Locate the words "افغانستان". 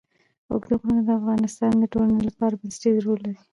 1.19-1.73